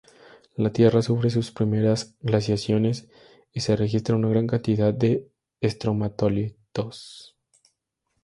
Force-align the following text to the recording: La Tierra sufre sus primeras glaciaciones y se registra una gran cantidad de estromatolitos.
La 0.55 0.71
Tierra 0.71 1.03
sufre 1.03 1.29
sus 1.29 1.51
primeras 1.51 2.15
glaciaciones 2.21 3.07
y 3.53 3.59
se 3.59 3.75
registra 3.75 4.15
una 4.15 4.29
gran 4.29 4.47
cantidad 4.47 4.91
de 4.95 5.29
estromatolitos. 5.59 7.35